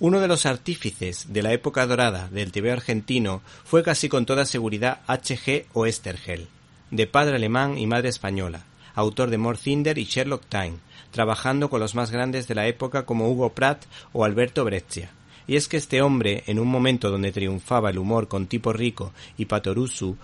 [0.00, 4.44] Uno de los artífices de la época dorada del TV argentino fue casi con toda
[4.44, 5.64] seguridad H.G.
[5.72, 6.46] Oestergel,
[6.92, 8.62] de padre alemán y madre española,
[8.94, 10.74] autor de Morcinder y Sherlock Time,
[11.10, 15.10] trabajando con los más grandes de la época como Hugo Pratt o Alberto Breccia.
[15.48, 19.12] Y es que este hombre, en un momento donde triunfaba el humor con Tipo Rico
[19.36, 20.16] y Patorusu,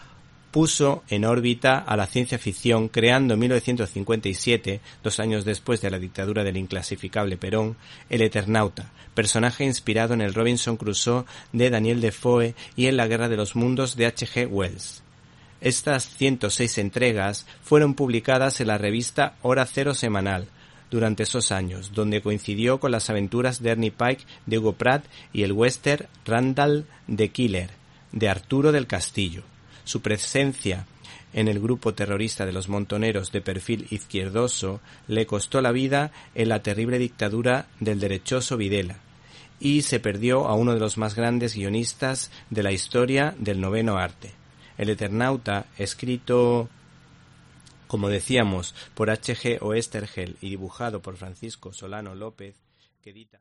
[0.55, 5.98] puso en órbita a la ciencia ficción creando en 1957, dos años después de la
[5.98, 7.77] dictadura del inclasificable Perón,
[8.09, 13.29] el Eternauta, personaje inspirado en el Robinson Crusoe de Daniel Defoe y en la Guerra
[13.29, 14.29] de los Mundos de H.
[14.29, 14.48] G.
[14.48, 15.03] Wells.
[15.61, 20.46] Estas 106 entregas fueron publicadas en la revista Hora Cero Semanal
[20.89, 25.43] durante esos años, donde coincidió con las aventuras de Ernie Pike de Hugo Pratt y
[25.43, 27.71] el western Randall the Killer
[28.12, 29.43] de Arturo del Castillo.
[29.84, 30.86] Su presencia
[31.32, 36.48] en el grupo terrorista de los montoneros de perfil izquierdoso le costó la vida en
[36.48, 38.98] la terrible dictadura del derechoso Videla
[39.61, 43.98] y se perdió a uno de los más grandes guionistas de la historia del noveno
[43.98, 44.33] arte.
[44.77, 46.69] El Eternauta, escrito,
[47.87, 49.59] como decíamos, por H.G.
[49.61, 52.56] Oestergel y dibujado por Francisco Solano López,
[53.03, 53.41] que edita.